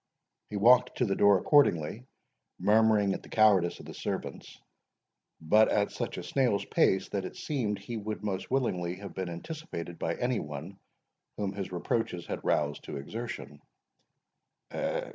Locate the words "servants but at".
3.93-5.91